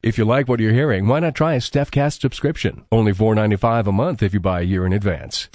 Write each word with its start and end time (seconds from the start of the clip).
If 0.00 0.16
you 0.16 0.24
like 0.24 0.46
what 0.48 0.60
you're 0.60 0.72
hearing, 0.72 1.08
why 1.08 1.18
not 1.18 1.34
try 1.34 1.54
a 1.54 1.58
StephCast 1.58 2.20
subscription? 2.20 2.84
Only 2.92 3.12
$4.95 3.12 3.88
a 3.88 3.92
month 3.92 4.22
if 4.22 4.32
you 4.32 4.38
buy 4.38 4.60
a 4.60 4.64
year 4.64 4.86
in 4.86 4.92
advance. 4.92 5.48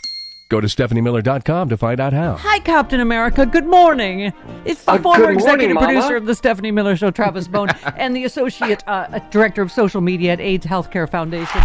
Go 0.49 0.59
to 0.59 0.67
StephanieMiller.com 0.67 1.69
to 1.69 1.77
find 1.77 2.01
out 2.01 2.11
how. 2.11 2.35
Hi, 2.35 2.59
Captain 2.59 2.99
America. 2.99 3.45
Good 3.45 3.65
morning. 3.65 4.33
It's 4.65 4.83
the 4.83 4.91
Uh, 4.91 4.97
former 4.97 5.19
morning, 5.23 5.39
executive 5.39 5.75
Mama. 5.75 5.87
producer 5.87 6.15
of 6.17 6.25
the 6.25 6.35
Stephanie 6.35 6.71
Miller 6.71 6.97
Show, 6.97 7.09
Travis 7.09 7.47
Bone, 7.47 7.69
and 7.97 8.13
the 8.13 8.25
associate 8.25 8.83
uh, 8.85 9.19
director 9.31 9.61
of 9.61 9.71
social 9.71 10.01
media 10.01 10.33
at 10.33 10.41
AIDS 10.41 10.65
Healthcare 10.65 11.09
Foundation. 11.09 11.61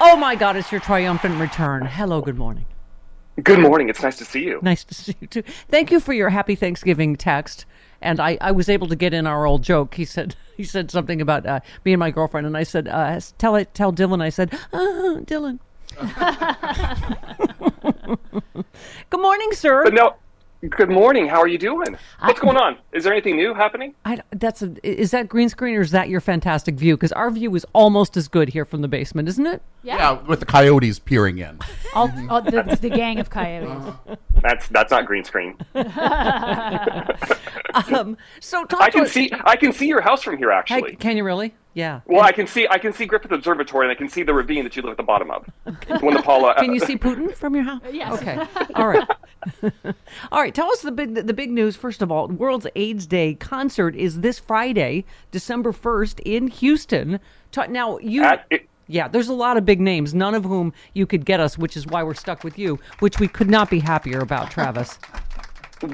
Oh 0.00 0.16
my 0.16 0.34
God, 0.34 0.56
it's 0.56 0.72
your 0.72 0.80
triumphant 0.80 1.40
return. 1.40 1.86
Hello, 1.86 2.20
good 2.20 2.36
morning. 2.36 2.66
Good 3.44 3.60
morning. 3.60 3.88
It's 3.88 4.02
nice 4.02 4.18
to 4.18 4.24
see 4.24 4.42
you. 4.44 4.58
Nice 4.62 4.82
to 4.84 4.94
see 4.94 5.14
you 5.20 5.26
too. 5.28 5.42
Thank 5.68 5.92
you 5.92 6.00
for 6.00 6.12
your 6.12 6.28
happy 6.28 6.56
Thanksgiving 6.56 7.14
text. 7.14 7.64
And 8.02 8.20
I, 8.20 8.38
I 8.40 8.52
was 8.52 8.68
able 8.68 8.88
to 8.88 8.96
get 8.96 9.12
in 9.12 9.26
our 9.26 9.46
old 9.46 9.62
joke. 9.62 9.94
He 9.94 10.04
said 10.04 10.34
he 10.56 10.64
said 10.64 10.90
something 10.90 11.20
about 11.20 11.46
uh, 11.46 11.60
me 11.84 11.92
and 11.92 12.00
my 12.00 12.10
girlfriend, 12.10 12.46
and 12.46 12.56
I 12.56 12.62
said, 12.62 12.88
uh, 12.88 13.20
"Tell 13.38 13.56
it, 13.56 13.74
tell 13.74 13.92
Dylan." 13.92 14.22
I 14.22 14.30
said, 14.30 14.54
uh, 14.72 15.20
"Dylan." 15.24 15.58
Good 19.10 19.20
morning, 19.20 19.52
sir. 19.52 19.84
But 19.84 19.94
no. 19.94 20.14
Good 20.68 20.90
morning. 20.90 21.26
How 21.26 21.40
are 21.40 21.48
you 21.48 21.56
doing? 21.56 21.96
What's 22.22 22.38
going 22.38 22.58
on? 22.58 22.76
Is 22.92 23.04
there 23.04 23.14
anything 23.14 23.36
new 23.36 23.54
happening? 23.54 23.94
I, 24.04 24.20
that's 24.30 24.60
a, 24.60 24.74
is 24.86 25.10
that 25.12 25.26
green 25.26 25.48
screen 25.48 25.74
or 25.74 25.80
is 25.80 25.90
that 25.92 26.10
your 26.10 26.20
fantastic 26.20 26.74
view? 26.74 26.98
Because 26.98 27.12
our 27.12 27.30
view 27.30 27.54
is 27.54 27.64
almost 27.72 28.14
as 28.18 28.28
good 28.28 28.50
here 28.50 28.66
from 28.66 28.82
the 28.82 28.88
basement, 28.88 29.26
isn't 29.28 29.46
it? 29.46 29.62
Yeah, 29.82 30.20
with 30.20 30.40
the 30.40 30.44
coyotes 30.46 30.98
peering 30.98 31.38
in. 31.38 31.58
All, 31.94 32.10
all 32.28 32.42
the, 32.42 32.78
the 32.80 32.90
gang 32.90 33.18
of 33.18 33.30
coyotes. 33.30 33.94
That's 34.42 34.68
that's 34.68 34.90
not 34.92 35.06
green 35.06 35.24
screen. 35.24 35.56
Um, 37.94 38.16
so 38.40 38.64
talk 38.64 38.80
I 38.82 38.86
to 38.86 38.92
can 38.92 39.00
us- 39.02 39.12
see 39.12 39.30
I 39.44 39.54
can 39.56 39.72
see 39.72 39.86
your 39.86 40.00
house 40.00 40.22
from 40.24 40.38
here 40.38 40.50
Hey, 40.50 40.56
actually. 40.56 40.96
can 40.96 41.16
you 41.16 41.22
really? 41.24 41.54
Yeah. 41.74 42.00
Well, 42.06 42.22
I 42.22 42.32
can 42.32 42.46
see 42.46 42.66
I 42.68 42.78
can 42.78 42.92
see 42.92 43.06
Griffith 43.06 43.30
Observatory 43.30 43.86
and 43.86 43.92
I 43.92 43.94
can 43.94 44.08
see 44.08 44.22
the 44.22 44.34
ravine 44.34 44.64
that 44.64 44.74
you 44.74 44.82
live 44.82 44.92
at 44.92 44.96
the 44.96 45.02
bottom 45.04 45.30
of. 45.30 45.46
When 46.02 46.14
the 46.14 46.22
Paula. 46.22 46.54
Can 46.58 46.74
you 46.74 46.80
see 46.80 46.94
uh, 46.94 46.98
Putin 46.98 47.34
from 47.34 47.54
your 47.54 47.64
house? 47.64 47.80
Yes. 47.92 48.20
Okay. 48.20 48.38
All 48.74 48.88
right. 48.88 49.08
all 50.32 50.40
right. 50.40 50.54
Tell 50.54 50.70
us 50.72 50.82
the 50.82 50.90
big 50.90 51.14
the 51.14 51.32
big 51.34 51.50
news 51.50 51.76
first 51.76 52.02
of 52.02 52.10
all. 52.10 52.26
World's 52.28 52.66
AIDS 52.74 53.06
Day 53.06 53.34
concert 53.34 53.94
is 53.94 54.20
this 54.20 54.38
Friday, 54.38 55.04
December 55.30 55.72
first, 55.72 56.18
in 56.20 56.48
Houston. 56.48 57.20
Now 57.68 57.98
you. 57.98 58.24
At- 58.24 58.46
it- 58.50 58.66
yeah, 58.88 59.06
there's 59.06 59.28
a 59.28 59.32
lot 59.34 59.56
of 59.56 59.64
big 59.64 59.80
names, 59.80 60.14
none 60.14 60.34
of 60.34 60.42
whom 60.42 60.72
you 60.94 61.06
could 61.06 61.24
get 61.24 61.38
us, 61.38 61.56
which 61.56 61.76
is 61.76 61.86
why 61.86 62.02
we're 62.02 62.12
stuck 62.12 62.42
with 62.42 62.58
you, 62.58 62.80
which 62.98 63.20
we 63.20 63.28
could 63.28 63.48
not 63.48 63.70
be 63.70 63.78
happier 63.78 64.18
about, 64.18 64.50
Travis. 64.50 64.98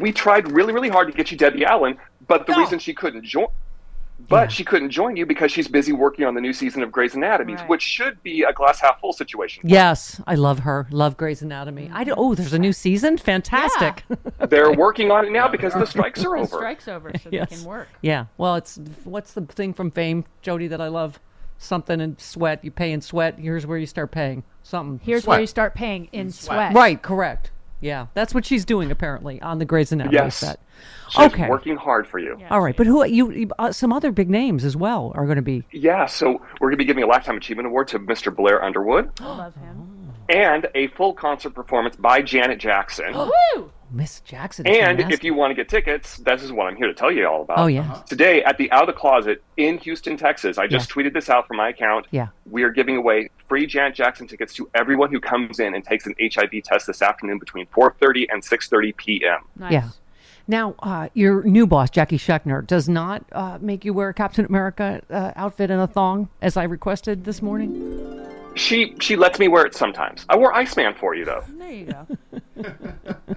we 0.00 0.12
tried 0.12 0.50
really 0.50 0.72
really 0.72 0.88
hard 0.88 1.06
to 1.09 1.12
get 1.15 1.31
you 1.31 1.36
Debbie 1.36 1.66
Allen, 1.66 1.98
but 2.26 2.47
the 2.47 2.53
No. 2.54 2.60
reason 2.60 2.78
she 2.78 2.94
couldn't 2.94 3.22
join. 3.22 3.48
But 4.28 4.44
Yeah. 4.44 4.49
she 4.49 4.65
couldn't 4.65 4.91
join 4.91 5.16
you 5.16 5.27
because 5.27 5.53
she's 5.53 5.69
busy 5.69 5.93
working 5.93 6.25
on 6.25 6.34
the 6.34 6.41
new 6.41 6.53
season 6.53 6.82
of 6.82 6.91
Grey's 6.91 7.15
Anatomy, 7.15 7.54
Right. 7.54 7.69
which 7.69 7.82
should 7.82 8.22
be 8.22 8.43
a 8.43 8.53
glass 8.53 8.81
half 8.81 8.99
full 9.00 9.12
situation. 9.12 9.62
Yes, 9.69 10.21
I 10.27 10.34
love 10.34 10.60
her. 10.60 10.87
Love 10.91 11.16
Grey's 11.16 11.43
Anatomy. 11.43 11.91
I 11.93 12.03
do, 12.04 12.15
oh, 12.16 12.34
there's 12.34 12.53
a 12.54 12.59
new 12.59 12.72
season. 12.72 13.19
Fantastic. 13.19 14.04
They're 14.49 14.72
working 14.72 15.10
on 15.10 15.27
it 15.27 15.32
now 15.32 15.49
because 15.49 15.75
the 15.75 15.84
strikes 15.87 16.21
are 16.25 16.37
The 16.37 16.43
over. 16.43 16.56
strike's 16.56 16.88
over, 16.88 17.12
so 17.22 17.28
Yes. 17.31 17.50
they 17.50 17.56
can 17.56 17.65
work. 17.66 17.88
yeah. 18.00 18.25
Well, 18.38 18.56
it's 18.56 18.81
what's 19.04 19.32
the 19.34 19.43
thing 19.43 19.72
from 19.75 19.91
Fame, 19.91 20.25
Jody, 20.43 20.66
that 20.69 20.81
I 20.81 20.88
love? 20.88 21.21
Something 21.59 22.00
in 22.03 22.19
sweat. 22.19 22.62
You 22.65 22.71
pay 22.71 22.93
in 22.93 23.00
sweat. 23.00 23.38
Here's 23.38 23.66
where 23.66 23.78
you 23.78 23.87
start 23.87 24.10
paying. 24.10 24.43
Something. 24.62 25.00
Here's 25.03 25.22
Sweat. 25.25 25.34
where 25.37 25.41
you 25.41 25.47
start 25.47 25.75
paying 25.75 26.09
in 26.12 26.31
sweat. 26.31 26.75
right. 26.75 27.00
Correct. 27.00 27.50
Yeah, 27.81 28.06
that's 28.14 28.32
what 28.34 28.44
she's 28.47 28.64
doing 28.64 28.91
apparently 28.91 29.41
on 29.42 29.59
the 29.59 29.64
Grey's 29.64 29.92
Anatomy 29.92 30.14
Yes. 30.16 30.37
set. 30.37 30.59
She's 31.10 31.26
Okay. 31.26 31.48
working 31.48 31.76
hard 31.76 32.06
for 32.09 32.19
you. 32.19 32.37
Yeah. 32.41 32.48
All 32.50 32.60
right, 32.60 32.76
but 32.76 32.87
who 32.87 33.04
you? 33.06 33.31
you- 33.31 33.50
Uh, 33.59 33.70
some 33.72 33.92
other 33.92 34.10
big 34.12 34.31
names 34.31 34.64
as 34.64 34.76
well 34.76 35.12
are 35.14 35.25
going 35.26 35.37
to 35.37 35.42
be. 35.42 35.64
Yeah, 35.72 36.06
so 36.06 36.41
we're 36.60 36.69
going 36.69 36.72
to 36.72 36.76
be 36.78 36.84
giving 36.84 37.03
a 37.04 37.06
Lifetime 37.06 37.36
Achievement 37.36 37.66
Award 37.66 37.88
to 37.88 37.98
Mr. 37.98 38.34
Blair 38.34 38.62
Underwood 38.65 39.10
I 39.20 39.25
Love 39.36 39.54
him. 39.56 40.10
and 40.28 40.66
a 40.75 40.86
full 40.88 41.12
concert 41.15 41.50
performance 41.50 41.97
by 41.97 42.22
Janet 42.22 42.59
Jackson. 42.59 43.15
Woo! 43.56 43.70
Miss 43.91 44.20
Jackson. 44.20 44.66
and 44.66 44.76
fantastic. 44.98 45.14
if 45.14 45.24
you 45.24 45.34
want 45.34 45.50
to 45.50 45.54
get 45.54 45.69
tickets, 45.69 46.19
this 46.19 46.42
is 46.42 46.52
what 46.52 46.66
I'm 46.66 46.76
here 46.76 46.86
to 46.86 46.94
tell 46.94 47.10
you 47.10 47.26
all 47.26 47.42
about. 47.42 47.58
Oh, 47.58 47.66
yeah. 47.66 48.02
Today 48.06 48.42
at 48.42 48.58
the 48.58 48.70
Out 48.72 48.88
of 48.88 48.94
the 48.94 48.98
Closet 48.98 49.42
in 49.56 49.78
Houston, 49.78 50.16
Texas, 50.16 50.58
I 50.58 50.66
just 50.66 50.91
tweeted 50.91 51.12
this 51.12 51.30
out 51.30 51.47
from 51.47 51.56
my 51.56 51.69
account. 51.69 52.06
Yeah. 52.10 52.28
We 52.50 52.62
are 52.62 52.70
giving 52.70 52.97
away 52.97 53.30
free 53.48 53.66
Janet 53.66 53.94
Jackson 53.94 54.26
tickets 54.26 54.54
to 54.54 54.69
everyone 54.74 55.10
who 55.10 55.20
comes 55.20 55.60
in 55.60 55.74
and 55.74 55.84
takes 55.84 56.06
an 56.06 56.14
HIV 56.20 56.62
test 56.64 56.86
this 56.86 57.02
afternoon 57.02 57.38
between 57.38 57.66
4:30 57.66 58.26
and 58.30 58.42
6:30 58.42 58.97
p.m. 58.97 59.41
Nice. 59.56 59.72
Yeah. 59.72 59.88
Now, 60.48 60.76
uh, 60.78 61.08
your 61.14 61.42
new 61.42 61.66
boss, 61.66 61.91
Jackie 61.91 62.18
Schechner, 62.18 62.64
does 62.64 62.88
not 62.88 63.24
uh, 63.32 63.58
make 63.60 63.84
you 63.84 63.92
wear 63.92 64.10
a 64.10 64.14
Captain 64.14 64.44
America 64.44 65.03
uh, 65.10 65.32
outfit 65.34 65.72
and 65.72 65.80
a 65.80 65.88
thong, 65.88 66.28
as 66.41 66.56
I 66.56 66.64
requested 66.64 67.24
this 67.24 67.42
morning. 67.42 68.22
She 68.54 68.94
she 69.00 69.16
lets 69.16 69.38
me 69.38 69.48
wear 69.48 69.66
it 69.66 69.74
sometimes. 69.74 70.24
I 70.28 70.36
wore 70.36 70.54
Iceman 70.54 70.94
for 70.94 71.14
you 71.14 71.24
though. 71.24 71.44
There 71.47 71.70
you 71.70 71.86
go. 71.86 72.06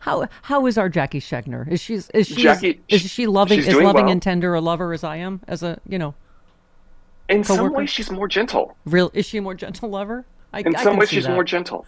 How 0.00 0.28
how 0.42 0.66
is 0.66 0.76
our 0.78 0.88
Jackie 0.88 1.20
Schechner? 1.20 1.70
Is 1.70 1.80
she 1.80 1.94
is 1.94 2.10
she 2.26 2.42
Jackie- 2.42 2.80
is 2.88 3.02
she 3.02 3.26
loving 3.26 3.58
she's 3.58 3.68
as 3.68 3.74
doing 3.74 3.86
loving 3.86 4.04
well. 4.06 4.12
and 4.12 4.22
tender 4.22 4.54
a 4.54 4.60
lover 4.60 4.92
as 4.92 5.04
I 5.04 5.16
am 5.16 5.40
as 5.46 5.62
a 5.62 5.78
you 5.88 5.98
know 5.98 6.14
In 7.28 7.44
some 7.44 7.58
Coworker? 7.58 7.76
ways, 7.76 7.90
she's 7.90 8.10
more 8.10 8.26
gentle. 8.28 8.76
real 8.86 9.10
is 9.14 9.26
she 9.26 9.38
a 9.38 9.42
more 9.42 9.54
gentle 9.54 9.88
lover? 9.90 10.24
I, 10.52 10.60
In 10.60 10.74
I 10.74 10.82
some 10.82 10.92
can 10.94 11.00
ways, 11.00 11.10
she's 11.10 11.24
that. 11.24 11.32
more 11.34 11.44
gentle. 11.44 11.86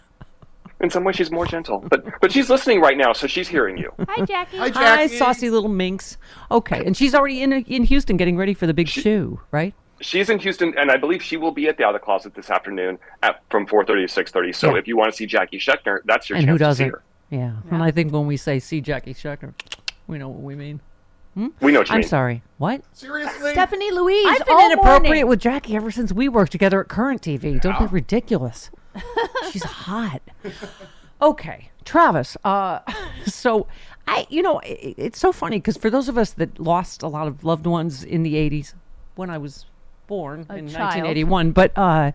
In 0.79 0.89
some 0.89 1.03
ways, 1.05 1.15
she's 1.15 1.31
more 1.31 1.45
gentle. 1.45 1.79
But 1.89 2.05
but 2.21 2.31
she's 2.31 2.49
listening 2.49 2.81
right 2.81 2.97
now, 2.97 3.13
so 3.13 3.25
she's 3.27 3.47
hearing 3.47 3.77
you. 3.77 3.91
Hi, 4.07 4.25
Jackie. 4.25 4.57
Hi, 4.57 4.69
Hi, 4.69 5.05
Jackie. 5.07 5.17
saucy 5.17 5.49
little 5.49 5.69
minx. 5.69 6.17
Okay, 6.51 6.83
and 6.85 6.95
she's 6.95 7.15
already 7.15 7.41
in 7.41 7.51
in 7.53 7.83
Houston 7.85 8.15
getting 8.17 8.37
ready 8.37 8.53
for 8.53 8.67
the 8.67 8.73
big 8.73 8.87
shoe, 8.89 9.39
right? 9.51 9.73
She's 10.01 10.29
in 10.29 10.39
Houston, 10.39 10.73
and 10.77 10.91
I 10.91 10.97
believe 10.97 11.21
she 11.23 11.37
will 11.37 11.51
be 11.51 11.67
at 11.69 11.77
the 11.77 11.85
Out 11.85 11.95
of 11.95 12.01
the 12.01 12.05
Closet 12.05 12.35
this 12.35 12.49
afternoon 12.49 12.99
at 13.21 13.41
from 13.49 13.65
4:30 13.65 13.85
to 14.07 14.13
6:30. 14.13 14.53
So 14.53 14.73
Yeah. 14.73 14.79
if 14.79 14.87
you 14.87 14.97
want 14.97 15.11
to 15.11 15.15
see 15.17 15.25
Jackie 15.25 15.57
Schechner, 15.59 15.99
that's 16.05 16.29
your 16.29 16.37
and 16.37 16.45
chance 16.45 16.51
who 16.53 16.57
to 16.57 16.63
see 16.75 16.83
doesn't? 16.83 16.89
her. 16.89 17.03
Yeah. 17.33 17.53
and 17.71 17.81
I 17.81 17.91
think 17.91 18.13
when 18.13 18.27
we 18.27 18.37
say 18.37 18.59
see 18.59 18.79
Jackie 18.79 19.13
Schechner, 19.13 19.53
we 20.07 20.17
know 20.17 20.29
what 20.29 20.41
we 20.41 20.55
mean. 20.55 20.81
We 21.35 21.71
know 21.71 21.79
what 21.79 21.89
you 21.89 21.95
I'm 21.95 22.01
mean. 22.01 22.07
sorry. 22.07 22.43
What? 22.59 22.83
Seriously? 22.93 23.53
Stephanie 23.53 23.89
Louise. 23.89 24.27
I've 24.29 24.45
been 24.45 24.55
all 24.55 24.65
inappropriate 24.67 25.03
morning. 25.03 25.27
with 25.27 25.39
Jackie 25.39 25.75
ever 25.75 25.89
since 25.89 26.13
we 26.13 26.29
worked 26.29 26.51
together 26.51 26.79
at 26.81 26.89
Current 26.89 27.23
TV. 27.23 27.59
Don't 27.59 27.79
be 27.79 27.87
ridiculous. 27.87 28.69
She's 29.51 29.63
hot. 29.63 30.21
Okay, 31.19 31.71
Travis. 31.85 32.37
Uh, 32.43 32.79
so 33.25 33.65
I, 34.07 34.27
you 34.29 34.43
know, 34.43 34.59
it, 34.59 34.93
it's 34.97 35.19
so 35.19 35.31
funny 35.31 35.57
because 35.57 35.75
for 35.77 35.89
those 35.89 36.07
of 36.07 36.19
us 36.19 36.33
that 36.33 36.59
lost 36.59 37.01
a 37.01 37.07
lot 37.07 37.27
of 37.27 37.43
loved 37.43 37.65
ones 37.65 38.03
in 38.03 38.21
the 38.21 38.35
'80s, 38.35 38.75
when 39.15 39.31
I 39.31 39.39
was 39.39 39.65
born 40.05 40.41
in 40.41 40.67
child. 40.67 41.01
1981, 41.03 41.51
but 41.51 41.71
uh, 41.75 42.11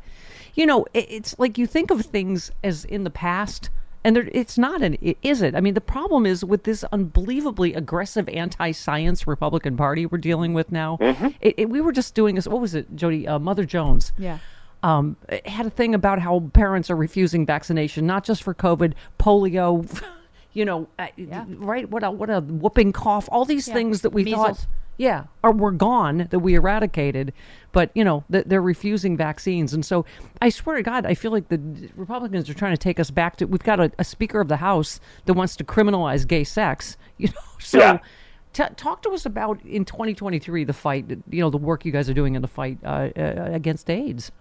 you 0.54 0.64
know, 0.66 0.86
it, 0.94 1.06
it's 1.10 1.38
like 1.40 1.58
you 1.58 1.66
think 1.66 1.90
of 1.90 2.02
things 2.06 2.52
as 2.62 2.84
in 2.84 3.02
the 3.02 3.10
past. 3.10 3.70
And 4.08 4.16
there, 4.16 4.28
it's 4.32 4.56
not 4.56 4.80
an, 4.80 4.96
it, 5.02 5.18
is 5.22 5.42
it? 5.42 5.54
I 5.54 5.60
mean, 5.60 5.74
the 5.74 5.82
problem 5.82 6.24
is 6.24 6.42
with 6.42 6.62
this 6.64 6.82
unbelievably 6.92 7.74
aggressive 7.74 8.26
anti-science 8.30 9.26
Republican 9.26 9.76
Party 9.76 10.06
we're 10.06 10.16
dealing 10.16 10.54
with 10.54 10.72
now. 10.72 10.96
It, 11.42 11.54
it, 11.58 11.68
we 11.68 11.82
were 11.82 11.92
just 11.92 12.14
doing 12.14 12.34
this. 12.34 12.48
What 12.48 12.62
was 12.62 12.74
it, 12.74 12.96
Jody? 12.96 13.28
Uh, 13.28 13.38
Mother 13.38 13.66
Jones. 13.66 14.12
Yeah. 14.16 14.38
um, 14.82 15.16
had 15.44 15.66
a 15.66 15.70
thing 15.70 15.94
about 15.94 16.20
how 16.20 16.40
parents 16.54 16.88
are 16.88 16.96
refusing 16.96 17.44
vaccination, 17.44 18.06
not 18.06 18.24
just 18.24 18.42
for 18.42 18.54
COVID, 18.54 18.94
polio. 19.20 19.84
You 20.54 20.64
know, 20.64 20.88
uh, 20.98 21.06
right? 21.58 21.88
What 21.88 22.02
a 22.02 22.10
what 22.10 22.30
a 22.30 22.40
whooping 22.40 22.92
cough! 22.92 23.28
All 23.30 23.44
these 23.44 23.68
Yeah. 23.68 23.74
things 23.74 24.00
that 24.00 24.10
we 24.10 24.24
thought, 24.24 24.48
Measles. 24.56 24.66
Yeah, 24.98 25.24
are 25.42 25.52
were 25.52 25.72
gone 25.72 26.26
that 26.30 26.40
we 26.40 26.54
eradicated, 26.54 27.32
but 27.72 27.90
you 27.94 28.04
know 28.04 28.24
th- 28.30 28.44
they're 28.46 28.60
refusing 28.60 29.16
vaccines, 29.16 29.72
and 29.72 29.84
so 29.86 30.04
I 30.42 30.50
swear 30.50 30.76
to 30.76 30.82
God, 30.82 31.06
I 31.06 31.14
feel 31.14 31.30
like 31.30 31.48
the 31.48 31.60
Republicans 31.96 32.50
are 32.50 32.54
trying 32.54 32.72
to 32.72 32.76
take 32.78 33.00
us 33.00 33.10
back 33.10 33.36
to. 33.36 33.46
We've 33.46 33.62
got 33.62 33.80
a, 33.80 33.90
a 33.98 34.04
Speaker 34.04 34.40
of 34.40 34.48
the 34.48 34.56
House 34.58 35.00
that 35.24 35.32
wants 35.34 35.56
to 35.56 35.64
criminalize 35.64 36.26
gay 36.26 36.44
sex. 36.44 36.96
You 37.18 37.28
know, 37.28 37.40
so. 37.58 37.78
Yeah. 37.78 37.98
T- 38.54 38.64
talk 38.76 39.02
to 39.02 39.10
us 39.10 39.26
about 39.26 39.62
in 39.64 39.84
2023 39.84 40.64
the 40.64 40.72
fight, 40.72 41.04
you 41.30 41.40
know, 41.40 41.50
the 41.50 41.58
work 41.58 41.84
you 41.84 41.92
guys 41.92 42.08
are 42.08 42.14
doing 42.14 42.34
in 42.34 42.40
the 42.42 42.48
fight 42.48 42.78
uh, 42.82 43.08
uh, 43.16 43.50
against 43.52 43.90
AIDS. 43.90 44.32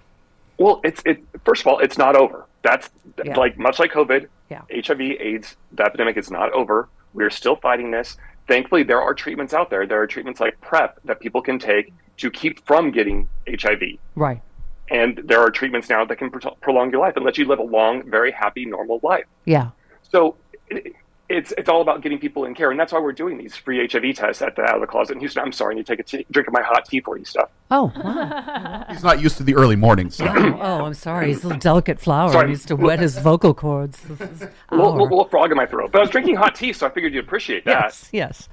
Well, 0.58 0.80
it's 0.84 1.02
it. 1.06 1.22
First 1.44 1.62
of 1.62 1.68
all, 1.68 1.80
it's 1.80 1.98
not 1.98 2.16
over. 2.16 2.46
That's 2.64 2.90
Yeah. 3.24 3.38
like 3.38 3.58
much 3.60 3.80
like 3.80 3.92
COVID, 3.92 4.28
Yeah. 4.50 4.62
HIV, 4.72 5.02
AIDS. 5.02 5.58
The 5.74 5.84
epidemic 5.84 6.16
is 6.18 6.32
not 6.32 6.52
over. 6.54 6.88
We're 7.14 7.30
still 7.30 7.58
fighting 7.58 7.92
this. 7.92 8.16
Thankfully, 8.48 8.84
there 8.84 9.02
are 9.02 9.14
treatments 9.14 9.54
out 9.54 9.70
there. 9.70 9.86
There 9.86 10.02
are 10.02 10.08
treatments 10.08 10.40
like 10.40 10.60
PrEP 10.62 11.00
that 11.06 11.20
people 11.20 11.42
can 11.42 11.60
take 11.60 11.94
to 12.18 12.32
keep 12.32 12.66
from 12.66 12.92
getting 12.92 13.28
HIV. 13.48 13.82
Right. 14.16 14.42
And 14.90 15.22
there 15.26 15.42
are 15.42 15.52
treatments 15.52 15.90
now 15.90 16.06
that 16.06 16.16
can 16.16 16.32
pro- 16.32 16.56
prolong 16.62 16.92
your 16.92 17.02
life 17.02 17.18
and 17.18 17.26
let 17.26 17.38
you 17.38 17.46
live 17.46 17.60
a 17.60 17.64
long, 17.64 18.10
very 18.10 18.32
happy, 18.32 18.66
normal 18.66 19.00
life. 19.04 19.26
Yeah. 19.46 19.72
So 20.02 20.38
it's 21.30 21.54
it's 21.58 21.68
all 21.68 21.82
about 21.82 22.02
getting 22.02 22.20
people 22.20 22.46
in 22.46 22.56
care, 22.56 22.72
and 22.72 22.80
that's 22.80 22.94
why 22.94 23.00
we're 23.00 23.12
doing 23.12 23.38
these 23.38 23.56
free 23.56 23.86
HIV 23.86 24.16
tests 24.16 24.42
at 24.42 24.56
the 24.56 24.62
out 24.62 24.76
of 24.76 24.82
the 24.82 24.88
closet 24.88 25.14
in 25.14 25.20
Houston. 25.20 25.44
I'm 25.44 25.52
sorry, 25.52 25.74
I 25.74 25.78
need 25.78 25.86
to 25.86 25.92
take 25.96 26.00
a 26.00 26.04
tea, 26.04 26.26
drink 26.32 26.48
of 26.48 26.54
my 26.54 26.62
hot 26.62 26.86
tea 26.86 27.02
for 27.02 27.18
you 27.18 27.26
stuff. 27.26 27.50
Oh. 27.70 27.92
Wow. 27.96 28.86
He's 28.90 29.04
not 29.04 29.22
used 29.22 29.38
to 29.38 29.44
the 29.44 29.56
early 29.56 29.76
mornings. 29.76 30.16
So. 30.16 30.26
oh, 30.26 30.86
I'm 30.86 30.94
sorry. 30.94 31.28
He's 31.28 31.44
a 31.44 31.48
little 31.48 31.60
delicate 31.60 32.00
flower. 32.00 32.32
Sorry. 32.32 32.48
He 32.48 32.52
needs 32.52 32.66
to 32.66 32.76
wet 32.76 33.00
his 33.00 33.18
vocal 33.18 33.54
cords. 33.54 34.04
A 34.06 34.10
little, 34.10 34.94
little, 34.94 35.04
little 35.04 35.26
frog 35.26 35.52
in 35.52 35.58
my 35.58 35.66
throat, 35.66 35.92
but 35.92 36.00
I 36.00 36.02
was 36.02 36.10
drinking 36.10 36.36
hot 36.36 36.56
tea, 36.56 36.72
so 36.72 36.88
I 36.88 36.90
figured 36.90 37.14
you'd 37.14 37.26
appreciate 37.26 37.66
that. 37.66 37.82
yes. 37.82 38.10
Yes. 38.12 38.50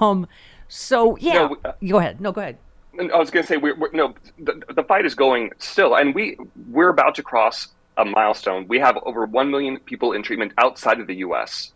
Um. 0.00 0.26
So 0.68 1.16
yeah. 1.18 1.48
No, 1.48 1.56
uh, 1.64 1.72
go 1.86 1.98
ahead. 1.98 2.20
No, 2.20 2.32
go 2.32 2.40
ahead. 2.40 2.58
I 2.98 3.18
was 3.18 3.30
going 3.30 3.44
to 3.44 3.46
say, 3.46 3.58
we're, 3.58 3.76
we're, 3.76 3.90
no, 3.92 4.14
the, 4.38 4.62
the 4.74 4.82
fight 4.82 5.04
is 5.04 5.14
going 5.14 5.52
still, 5.58 5.94
and 5.96 6.14
we 6.14 6.38
we're 6.70 6.88
about 6.88 7.14
to 7.16 7.22
cross 7.22 7.68
a 7.98 8.04
milestone. 8.04 8.66
We 8.68 8.78
have 8.78 8.96
over 9.04 9.26
one 9.26 9.50
million 9.50 9.78
people 9.80 10.12
in 10.12 10.22
treatment 10.22 10.52
outside 10.56 11.00
of 11.00 11.06
the 11.06 11.16
U.S. 11.16 11.72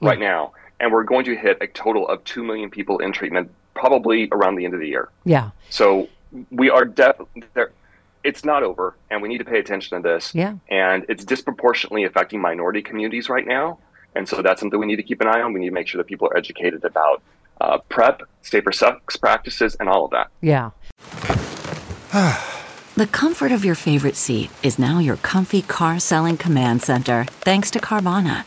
right 0.00 0.18
now, 0.18 0.52
and 0.80 0.92
we're 0.92 1.04
going 1.04 1.24
to 1.24 1.36
hit 1.36 1.58
a 1.60 1.66
total 1.66 2.08
of 2.08 2.22
two 2.24 2.44
million 2.44 2.70
people 2.70 2.98
in 2.98 3.12
treatment 3.12 3.50
probably 3.74 4.28
around 4.32 4.56
the 4.56 4.64
end 4.64 4.74
of 4.74 4.80
the 4.80 4.88
year. 4.88 5.08
Yeah. 5.24 5.50
So 5.70 6.08
we 6.50 6.70
are 6.70 6.84
definitely 6.84 7.44
there. 7.54 7.72
It's 8.24 8.44
not 8.44 8.62
over, 8.62 8.96
and 9.10 9.22
we 9.22 9.28
need 9.28 9.38
to 9.38 9.44
pay 9.44 9.58
attention 9.58 10.02
to 10.02 10.08
this. 10.08 10.34
Yeah. 10.34 10.56
And 10.68 11.06
it's 11.08 11.24
disproportionately 11.24 12.04
affecting 12.04 12.40
minority 12.40 12.82
communities 12.82 13.28
right 13.28 13.46
now, 13.46 13.78
and 14.14 14.28
so 14.28 14.42
that's 14.42 14.60
something 14.60 14.80
we 14.80 14.86
need 14.86 14.96
to 14.96 15.02
keep 15.02 15.20
an 15.20 15.28
eye 15.28 15.40
on. 15.40 15.52
We 15.52 15.60
need 15.60 15.68
to 15.68 15.74
make 15.74 15.86
sure 15.86 15.98
that 15.98 16.06
people 16.06 16.28
are 16.28 16.36
educated 16.36 16.84
about 16.84 17.22
uh, 17.60 17.78
PrEP, 17.88 18.22
safer 18.42 18.72
sex 18.72 19.16
practices, 19.16 19.76
and 19.78 19.88
all 19.88 20.04
of 20.06 20.10
that. 20.10 20.30
Yeah. 20.40 20.70
The 22.96 23.06
comfort 23.06 23.52
of 23.52 23.62
your 23.62 23.74
favorite 23.74 24.16
seat 24.16 24.50
is 24.62 24.78
now 24.78 25.00
your 25.00 25.18
comfy 25.18 25.60
car 25.60 25.98
selling 25.98 26.38
command 26.38 26.80
center, 26.80 27.24
thanks 27.42 27.70
to 27.72 27.78
Carvana. 27.78 28.46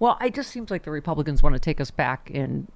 Well, 0.00 0.16
it 0.20 0.34
just 0.34 0.50
seems 0.50 0.70
like 0.70 0.84
the 0.84 0.90
Republicans 0.90 1.42
want 1.42 1.54
to 1.54 1.58
take 1.58 1.80
us 1.80 1.90
back 1.90 2.30
in 2.30 2.68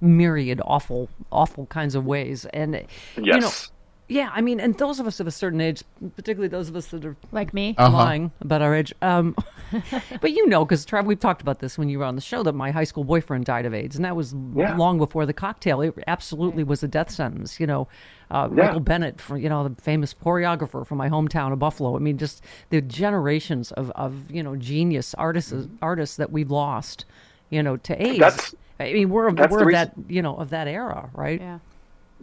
myriad 0.00 0.60
awful, 0.64 1.08
awful 1.30 1.66
kinds 1.66 1.94
of 1.94 2.06
ways, 2.06 2.46
and 2.46 2.74
you 3.16 3.22
know, 3.24 3.38
Yes. 3.40 3.70
Yeah, 4.12 4.30
I 4.32 4.40
mean, 4.40 4.60
and 4.60 4.76
those 4.78 5.00
of 5.00 5.06
us 5.06 5.20
of 5.20 5.26
a 5.26 5.30
certain 5.30 5.60
age, 5.60 5.82
particularly 6.16 6.48
those 6.48 6.68
of 6.68 6.76
us 6.76 6.86
that 6.88 7.04
are 7.04 7.16
Like 7.32 7.52
me. 7.54 7.74
Uh-huh. 7.78 7.96
lying 7.96 8.32
about 8.40 8.62
our 8.62 8.74
age, 8.74 8.92
um, 9.02 9.34
but 10.20 10.32
you 10.32 10.46
know, 10.48 10.64
because 10.64 10.84
Trav, 10.86 11.04
we've 11.06 11.18
talked 11.20 11.42
about 11.42 11.58
this 11.60 11.78
when 11.78 11.88
you 11.88 11.98
were 11.98 12.04
on 12.04 12.14
the 12.14 12.20
show 12.20 12.42
that 12.42 12.52
my 12.54 12.70
high 12.70 12.84
school 12.84 13.04
boyfriend 13.04 13.44
died 13.44 13.66
of 13.66 13.74
AIDS, 13.74 13.96
and 13.96 14.04
that 14.04 14.14
was 14.16 14.34
Yeah. 14.54 14.76
long 14.76 14.98
before 14.98 15.24
the 15.26 15.32
cocktail. 15.32 15.80
It 15.80 15.94
absolutely 16.06 16.64
was 16.64 16.82
a 16.82 16.88
death 16.88 17.10
sentence. 17.10 17.58
You 17.58 17.66
know, 17.66 17.88
uh, 18.30 18.48
Yeah. 18.54 18.64
Michael 18.66 18.80
Bennett, 18.80 19.20
from 19.20 19.38
you 19.38 19.48
know 19.48 19.66
the 19.68 19.80
famous 19.82 20.14
choreographer 20.14 20.86
from 20.86 20.98
my 20.98 21.08
hometown 21.08 21.52
of 21.52 21.58
Buffalo. 21.58 21.96
I 21.96 21.98
mean, 21.98 22.18
just 22.18 22.42
the 22.70 22.80
generations 22.80 23.72
of 23.72 23.90
of 23.92 24.30
you 24.30 24.42
know 24.42 24.56
genius 24.56 25.14
artists 25.14 25.54
artists 25.80 26.16
that 26.16 26.30
we've 26.30 26.50
lost. 26.50 27.04
You 27.50 27.62
know, 27.62 27.76
to 27.76 28.02
AIDS. 28.02 28.18
That's- 28.18 28.54
I 28.80 28.92
mean, 28.94 29.10
we're 29.10 29.28
of, 29.28 29.36
that's 29.36 29.52
we're 29.52 29.60
of 29.60 29.66
reason- 29.66 29.90
that 30.06 30.12
you 30.12 30.22
know 30.22 30.34
of 30.36 30.50
that 30.50 30.66
era, 30.66 31.10
right? 31.14 31.40
Yeah. 31.40 31.58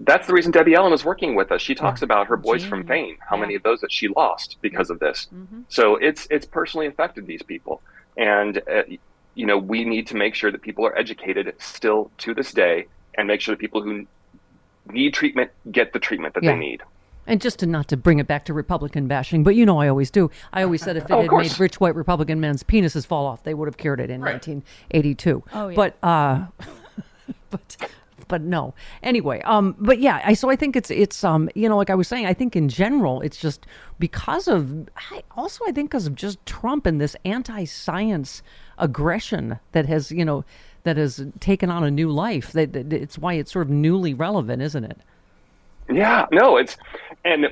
That's 0.01 0.27
the 0.27 0.33
reason 0.33 0.51
Debbie 0.51 0.75
Allen 0.75 0.93
is 0.93 1.03
working 1.03 1.35
with 1.35 1.51
us. 1.51 1.61
She 1.61 1.75
talks 1.75 2.01
about 2.01 2.27
her 2.27 2.37
boys 2.37 2.63
from 2.63 2.85
fame, 2.85 3.17
how 3.29 3.35
Yeah. 3.35 3.41
many 3.41 3.55
of 3.55 3.63
those 3.63 3.81
that 3.81 3.91
she 3.91 4.07
lost 4.07 4.57
because 4.61 4.89
of 4.89 4.99
this. 4.99 5.27
Mm-hmm. 5.33 5.61
So 5.67 5.95
it's 5.97 6.25
it's 6.31 6.45
personally 6.45 6.87
affected 6.87 7.27
these 7.27 7.43
people, 7.43 7.81
and 8.17 8.61
uh, 8.69 8.83
you 9.35 9.45
know 9.45 9.57
we 9.57 9.83
need 9.83 10.07
to 10.07 10.15
make 10.15 10.35
sure 10.35 10.51
that 10.51 10.61
people 10.61 10.85
are 10.85 10.97
educated 10.97 11.53
still 11.59 12.11
to 12.19 12.33
this 12.33 12.53
day, 12.53 12.87
and 13.17 13.27
make 13.27 13.41
sure 13.41 13.53
that 13.55 13.59
people 13.59 13.81
who 13.81 14.05
need 14.91 15.13
treatment 15.13 15.51
get 15.71 15.91
the 15.93 15.99
treatment 15.99 16.33
that 16.35 16.43
Yeah. 16.43 16.53
they 16.53 16.59
need. 16.59 16.81
And 17.27 17.39
just 17.41 17.59
to 17.59 17.67
not 17.67 17.87
to 17.89 17.97
bring 17.97 18.17
it 18.19 18.25
back 18.25 18.45
to 18.45 18.53
Republican 18.53 19.07
bashing, 19.07 19.43
but 19.43 19.53
you 19.53 19.65
know 19.65 19.79
I 19.79 19.87
always 19.89 20.09
do. 20.09 20.31
I 20.53 20.63
always 20.63 20.81
said 20.81 20.95
if 20.97 21.03
it 21.03 21.11
Oh, 21.11 21.21
had 21.21 21.29
course. 21.29 21.51
made 21.51 21.59
rich 21.59 21.79
white 21.79 21.93
Republican 21.93 22.39
men's 22.39 22.63
penises 22.63 23.05
fall 23.05 23.25
off, 23.27 23.43
they 23.43 23.53
would 23.53 23.67
have 23.67 23.77
cured 23.77 23.99
it 23.99 24.09
in 24.09 24.21
1982. 24.21 25.43
Oh, 25.53 25.67
yeah. 25.67 25.75
But 25.75 25.97
uh, 26.01 26.45
but 27.51 27.77
but 28.29 28.41
no. 28.41 28.73
Anyway, 29.03 29.41
um, 29.41 29.75
but 29.77 29.99
yeah, 29.99 30.21
I 30.23 30.33
so 30.33 30.49
I 30.49 30.55
think 30.55 30.77
it's 30.77 30.89
it's 30.89 31.25
um, 31.25 31.49
you 31.55 31.67
know, 31.67 31.75
like 31.75 31.89
I 31.89 31.95
was 31.95 32.07
saying, 32.07 32.25
I 32.25 32.33
think 32.33 32.55
in 32.55 32.69
general 32.69 33.19
it's 33.19 33.35
just 33.35 33.65
because 33.99 34.47
of 34.47 34.87
I, 35.11 35.23
also 35.35 35.65
I 35.67 35.73
think 35.73 35.91
because 35.91 36.07
of 36.07 36.15
just 36.15 36.43
Trump 36.45 36.85
and 36.85 37.01
this 37.01 37.17
anti-science 37.25 38.41
aggression 38.77 39.59
that 39.73 39.85
has 39.87 40.11
you 40.11 40.23
know 40.23 40.45
that 40.83 40.95
has 40.95 41.25
taken 41.41 41.69
on 41.69 41.83
a 41.83 41.91
new 41.91 42.09
life. 42.09 42.53
That, 42.53 42.71
that 42.71 42.93
it's 42.93 43.17
why 43.17 43.33
it's 43.33 43.51
sort 43.51 43.67
of 43.67 43.71
newly 43.71 44.13
relevant, 44.13 44.61
isn't 44.61 44.85
it? 44.85 45.01
Yeah, 45.91 46.27
no, 46.31 46.55
it's 46.55 46.77
and 47.25 47.47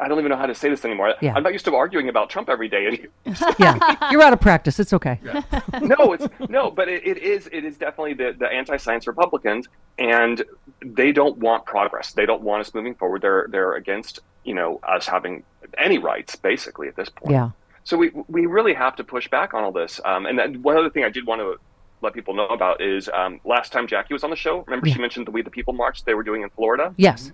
I 0.00 0.08
don't 0.08 0.18
even 0.18 0.30
know 0.30 0.36
how 0.36 0.46
to 0.46 0.54
say 0.54 0.68
this 0.68 0.84
anymore. 0.84 1.14
Yeah. 1.20 1.34
I'm 1.34 1.42
not 1.42 1.52
used 1.52 1.64
to 1.66 1.74
arguing 1.74 2.08
about 2.08 2.28
Trump 2.30 2.48
every 2.48 2.68
day. 2.68 3.06
Yeah, 3.58 4.10
you're 4.10 4.22
out 4.22 4.32
of 4.32 4.40
practice. 4.40 4.80
It's 4.80 4.92
okay. 4.92 5.18
no, 5.82 6.12
it's 6.12 6.26
no, 6.48 6.70
but 6.70 6.88
it, 6.88 7.06
it 7.06 7.18
is 7.18 7.48
it 7.52 7.64
is 7.64 7.76
definitely 7.76 8.14
the, 8.14 8.34
the 8.36 8.46
anti-science 8.46 9.06
Republicans, 9.06 9.68
and 9.98 10.42
they 10.84 11.12
don't 11.12 11.38
want 11.38 11.64
progress. 11.64 12.12
They 12.12 12.26
don't 12.26 12.42
want 12.42 12.60
us 12.60 12.74
moving 12.74 12.94
forward. 12.94 13.22
They're 13.22 13.46
they're 13.50 13.74
against 13.74 14.20
you 14.44 14.54
know 14.54 14.80
us 14.82 15.06
having 15.06 15.44
any 15.78 15.98
rights 15.98 16.36
basically 16.36 16.88
at 16.88 16.96
this 16.96 17.08
point. 17.08 17.32
Yeah. 17.32 17.50
So 17.84 17.96
we 17.96 18.10
we 18.28 18.46
really 18.46 18.74
have 18.74 18.96
to 18.96 19.04
push 19.04 19.28
back 19.28 19.54
on 19.54 19.62
all 19.62 19.72
this. 19.72 20.00
Um, 20.04 20.26
and 20.26 20.38
then 20.38 20.62
one 20.62 20.76
other 20.76 20.90
thing 20.90 21.04
I 21.04 21.10
did 21.10 21.26
want 21.26 21.40
to 21.40 21.56
let 22.00 22.14
people 22.14 22.34
know 22.34 22.46
about 22.46 22.80
is 22.80 23.08
um, 23.08 23.40
last 23.44 23.72
time 23.72 23.86
Jackie 23.86 24.14
was 24.14 24.24
on 24.24 24.30
the 24.30 24.36
show. 24.36 24.64
Remember 24.66 24.88
she 24.88 24.98
mentioned 24.98 25.26
the 25.26 25.30
We 25.30 25.42
the 25.42 25.50
People 25.50 25.74
march 25.74 26.04
they 26.04 26.14
were 26.14 26.22
doing 26.22 26.42
in 26.42 26.50
Florida. 26.50 26.94
Yes. 26.96 27.32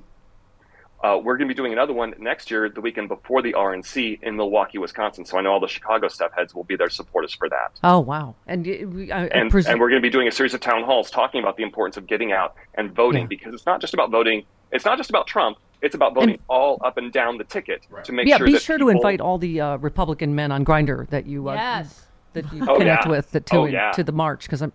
Uh, 1.02 1.18
we're 1.22 1.36
going 1.38 1.48
to 1.48 1.54
be 1.54 1.56
doing 1.56 1.72
another 1.72 1.94
one 1.94 2.12
next 2.18 2.50
year, 2.50 2.68
the 2.68 2.80
weekend 2.80 3.08
before 3.08 3.40
the 3.40 3.54
RNC 3.54 4.22
in 4.22 4.36
Milwaukee, 4.36 4.76
Wisconsin. 4.76 5.24
So 5.24 5.38
I 5.38 5.40
know 5.40 5.50
all 5.52 5.60
the 5.60 5.66
Chicago 5.66 6.08
step 6.08 6.32
heads 6.36 6.54
will 6.54 6.64
be 6.64 6.76
there 6.76 6.88
to 6.88 6.94
support 6.94 7.24
us 7.24 7.32
for 7.32 7.48
that. 7.48 7.78
Oh 7.82 8.00
wow! 8.00 8.34
And 8.46 8.66
y- 8.66 8.84
we- 8.86 9.10
I, 9.10 9.22
I 9.22 9.26
And, 9.28 9.50
presume- 9.50 9.72
and 9.72 9.80
we're 9.80 9.88
going 9.88 10.02
to 10.02 10.06
be 10.06 10.10
doing 10.12 10.28
a 10.28 10.30
series 10.30 10.52
of 10.52 10.60
town 10.60 10.84
halls 10.84 11.10
talking 11.10 11.40
about 11.42 11.56
the 11.56 11.62
importance 11.62 11.96
of 11.96 12.06
getting 12.06 12.32
out 12.32 12.54
and 12.74 12.92
voting 12.94 13.22
Yeah. 13.22 13.26
because 13.28 13.54
it's 13.54 13.64
not 13.64 13.80
just 13.80 13.94
about 13.94 14.10
voting. 14.10 14.44
It's 14.72 14.84
not 14.84 14.98
just 14.98 15.08
about 15.08 15.26
Trump. 15.26 15.56
It's 15.80 15.94
about 15.94 16.12
voting 16.14 16.38
all 16.48 16.78
up 16.84 16.98
and 16.98 17.10
down 17.10 17.38
the 17.38 17.44
ticket 17.44 17.86
to 18.04 18.12
make 18.12 18.26
yeah, 18.26 18.36
sure 18.36 18.46
Yeah, 18.46 18.50
be 18.50 18.52
that 18.58 18.62
sure 18.62 18.76
to 18.76 18.90
invite 18.90 19.22
all 19.22 19.38
the 19.38 19.58
uh, 19.58 19.76
Republican 19.78 20.34
men 20.34 20.52
on 20.52 20.66
Grindr 20.66 21.08
that 21.08 21.24
you 21.26 21.48
uh, 21.48 21.54
Yes. 21.54 22.06
that 22.34 22.52
you 22.52 22.62
Oh, 22.68 22.76
connect 22.76 23.06
yeah. 23.06 23.10
with 23.10 23.30
that 23.30 23.46
to 23.46 23.56
Oh, 23.56 23.64
yeah. 23.64 23.90
to 23.92 24.04
the 24.04 24.12
march 24.12 24.42
because 24.42 24.60
I'm. 24.60 24.72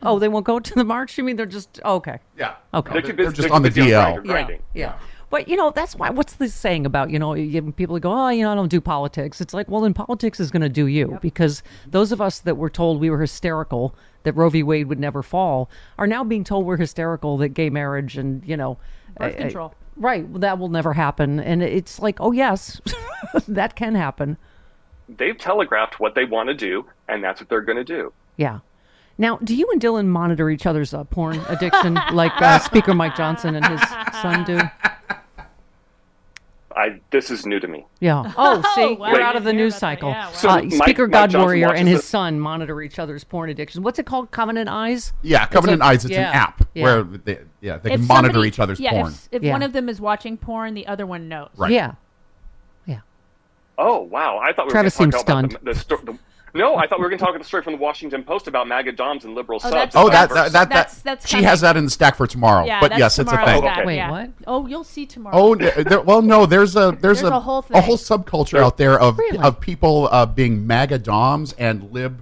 Oh, 0.00 0.18
they 0.20 0.28
won't 0.28 0.46
go 0.46 0.58
to 0.60 0.74
the 0.74 0.84
march. 0.84 1.18
You 1.18 1.24
mean 1.24 1.34
they're 1.36 1.44
just 1.46 1.80
oh, 1.84 1.96
okay? 1.96 2.20
Yeah. 2.38 2.54
Okay. 2.72 2.92
They're, 2.92 3.02
too 3.02 3.08
busy, 3.08 3.22
They're 3.24 3.32
just 3.32 3.48
too 3.48 3.54
on 3.54 3.62
the 3.62 3.70
busy 3.70 3.90
DL. 3.90 4.14
Grindr 4.14 4.14
Yeah, 4.14 4.20
grinding. 4.32 4.62
yeah. 4.74 4.92
But 5.32 5.48
you 5.48 5.56
know 5.56 5.70
that's 5.70 5.96
why. 5.96 6.10
What's 6.10 6.34
this 6.34 6.54
saying 6.54 6.86
about 6.86 7.10
you 7.10 7.18
know 7.18 7.34
people 7.72 7.98
go 7.98 8.12
oh 8.12 8.28
you 8.28 8.42
know 8.42 8.52
I 8.52 8.54
don't 8.54 8.68
do 8.68 8.80
politics. 8.80 9.40
It's 9.40 9.52
like 9.54 9.68
well 9.68 9.80
then 9.80 9.94
politics 9.94 10.38
is 10.38 10.50
going 10.50 10.62
to 10.62 10.68
do 10.68 10.86
you 10.86 11.18
because 11.22 11.62
those 11.90 12.12
of 12.12 12.20
us 12.20 12.38
that 12.40 12.56
were 12.56 12.70
told 12.70 13.00
we 13.00 13.08
were 13.10 13.20
hysterical 13.20 13.94
that 14.24 14.34
Roe 14.34 14.50
v. 14.50 14.62
Wade 14.62 14.86
would 14.88 15.00
never 15.00 15.22
fall 15.22 15.68
are 15.98 16.06
now 16.06 16.22
being 16.22 16.44
told 16.44 16.66
we're 16.66 16.76
hysterical 16.76 17.38
that 17.38 17.48
gay 17.48 17.70
marriage 17.70 18.16
and 18.18 18.44
you 18.46 18.56
know 18.56 18.76
Birth 19.18 19.32
I- 19.34 19.38
I- 19.38 19.42
control. 19.42 19.74
right 19.96 20.40
that 20.40 20.58
will 20.58 20.68
never 20.68 20.92
happen 20.92 21.40
and 21.40 21.62
it's 21.62 21.98
like 21.98 22.20
oh 22.20 22.30
yes 22.32 22.80
that 23.48 23.74
can 23.74 23.94
happen 23.94 24.36
They've 25.08 25.36
telegraphed 25.36 25.98
what 25.98 26.14
they 26.14 26.24
want 26.24 26.48
to 26.48 26.54
do, 26.54 26.86
and 27.08 27.22
that's 27.24 27.40
what 27.40 27.48
they're 27.50 27.60
going 27.60 27.76
to 27.76 27.84
do. 27.84 28.12
yeah. 28.36 28.60
Now, 29.18 29.36
do 29.44 29.54
you 29.54 29.68
and 29.72 29.80
Dylan 29.80 30.06
monitor 30.06 30.48
each 30.48 30.64
other's 30.64 30.94
uh, 30.94 31.04
porn 31.04 31.38
addiction 31.48 31.94
like 32.12 32.32
uh, 32.40 32.58
Speaker 32.60 32.94
Mike 32.94 33.14
Johnson 33.14 33.54
and 33.56 33.66
his 33.66 33.80
son 34.22 34.44
do? 34.44 34.58
I 36.76 37.00
this 37.10 37.30
is 37.30 37.46
new 37.46 37.60
to 37.60 37.68
me. 37.68 37.86
Yeah. 38.00 38.32
Oh, 38.38 38.62
see, 38.74 38.94
wow. 38.94 39.12
we're 39.12 39.20
I 39.20 39.24
out 39.24 39.36
of 39.36 39.44
the 39.44 39.52
news 39.52 39.74
cycle. 39.76 40.10
Yeah, 40.10 40.26
wow. 40.26 40.32
So 40.32 40.48
uh, 40.48 40.56
Mike- 40.62 40.72
Speaker 40.72 41.06
Mike 41.06 41.12
God 41.12 41.30
Johnson 41.30 41.40
Warrior 41.40 41.72
and 41.74 41.86
his 41.88 42.00
the- 42.00 42.06
son 42.06 42.40
monitor 42.40 42.80
each 42.82 42.98
other's 42.98 43.24
porn 43.24 43.50
addiction. 43.50 43.82
What's 43.82 43.98
it 43.98 44.06
called? 44.06 44.30
Covenant 44.30 44.68
Eyes? 44.68 45.12
Yeah, 45.22 45.46
Covenant 45.46 45.82
a- 45.82 45.84
Eyes. 45.86 46.04
It's 46.04 46.12
yeah, 46.12 46.30
an 46.30 46.34
app 46.36 46.68
yeah. 46.74 46.82
where 46.84 47.02
they, 47.04 47.38
yeah 47.60 47.78
they 47.78 47.92
If 47.92 48.00
can 48.00 48.06
monitor 48.08 48.44
each 48.44 48.58
other's 48.60 48.80
yeah, 48.80 48.90
porn. 48.92 49.12
If, 49.12 49.28
if 49.32 49.42
Yeah. 49.42 49.52
one 49.52 49.62
of 49.62 49.72
them 49.72 49.88
is 49.88 50.00
watching 50.00 50.36
porn, 50.36 50.74
the 50.74 50.86
other 50.86 51.06
one 51.06 51.28
knows. 51.28 51.48
Right. 51.56 51.72
Yeah. 51.72 51.94
Yeah. 52.86 53.00
Oh 53.78 54.00
wow! 54.00 54.38
I 54.38 54.52
thought 54.52 54.66
we 54.66 54.68
were 54.68 54.70
Travis 54.72 54.96
going 54.96 55.10
to 55.10 55.18
seems 55.18 55.24
talk 55.24 55.42
about 55.42 55.50
stunned. 55.52 55.66
the, 55.66 55.72
the, 55.72 55.78
sto- 55.78 55.96
the 56.04 56.18
No, 56.54 56.76
I 56.76 56.86
thought 56.86 56.98
we 56.98 57.04
were 57.04 57.08
going 57.08 57.18
to 57.18 57.24
talk 57.24 57.30
about 57.34 57.40
the 57.42 57.48
story 57.48 57.62
from 57.62 57.72
the 57.72 57.78
Washington 57.78 58.22
Post 58.24 58.46
about 58.46 58.68
MAGA 58.68 58.92
doms 58.92 59.24
and 59.24 59.34
liberal 59.34 59.56
Oh, 59.64 59.70
subs. 59.70 59.72
that's- 59.74 59.92
Oh, 59.96 60.10
that 60.10 60.28
That's- 60.28 60.52
that 60.52 60.52
that, 60.52 60.68
that's- 60.68 60.94
that 60.96 61.04
that's 61.04 61.26
she 61.26 61.36
coming. 61.36 61.46
has 61.48 61.60
that 61.62 61.78
in 61.78 61.84
the 61.86 61.90
stack 61.90 62.14
for 62.16 62.26
tomorrow. 62.26 62.66
Yeah, 62.66 62.78
but 62.78 62.90
that's 62.90 62.98
yes, 62.98 63.18
it's 63.18 63.32
a 63.32 63.36
tomorrow's 63.36 63.60
thing. 63.62 63.62
stack, 63.72 63.86
Wait, 63.86 63.96
yeah. 63.96 64.10
what? 64.10 64.30
Oh, 64.46 64.66
you'll 64.66 64.84
see 64.84 65.06
tomorrow. 65.06 65.34
Oh 65.34 65.54
there, 65.54 66.02
well, 66.02 66.20
no. 66.20 66.44
There's 66.44 66.76
a 66.76 66.90
there's, 67.00 67.20
There's 67.20 67.22
a 67.22 67.40
whole 67.40 67.64
a 67.70 67.80
whole 67.80 67.96
thing. 67.96 68.18
subculture 68.18 68.58
out 68.58 68.76
there 68.76 69.00
of 69.00 69.16
Really? 69.18 69.38
of 69.38 69.60
people 69.60 70.08
uh, 70.12 70.26
being 70.26 70.66
MAGA 70.66 70.98
doms 70.98 71.54
and 71.54 71.90
lib 71.90 72.20